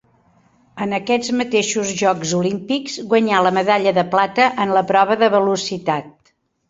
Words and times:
En 0.85 0.95
aquests 0.97 1.33
mateixos 1.41 1.91
Jocs 1.99 2.33
Olímpics 2.39 2.97
guanyà 3.11 3.43
la 3.49 3.53
medalla 3.59 3.93
de 3.99 4.05
plata 4.17 4.49
en 4.67 4.75
la 4.79 4.83
prova 4.93 5.19
de 5.25 5.31
velocitat. 5.37 6.35